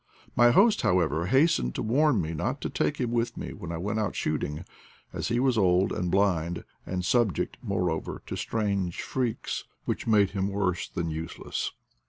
My 0.35 0.49
host, 0.49 0.81
however, 0.81 1.27
hastened 1.27 1.75
to 1.75 1.83
warn 1.83 2.21
me 2.23 2.33
not 2.33 2.59
to 2.61 2.71
take 2.71 2.97
him 2.99 3.11
with 3.11 3.37
me 3.37 3.53
when 3.53 3.71
I 3.71 3.77
went 3.77 3.99
out 3.99 4.15
shooting, 4.15 4.65
as 5.13 5.27
he 5.27 5.39
was 5.39 5.59
old 5.59 5.91
and 5.91 6.09
blind, 6.09 6.63
and 6.87 7.05
subject, 7.05 7.57
moreover, 7.61 8.23
to 8.25 8.35
strange 8.35 9.03
freaks, 9.03 9.65
which 9.85 10.07
made 10.07 10.31
him 10.31 10.47
worse 10.47 10.89
than 10.89 11.11
useless. 11.11 11.73